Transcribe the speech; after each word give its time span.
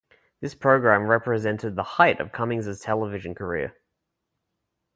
This 0.39 0.55
program 0.55 1.03
represented 1.03 1.75
the 1.75 1.83
height 1.83 2.19
of 2.19 2.31
Cummings' 2.31 2.79
television 2.79 3.35
career. 3.35 3.75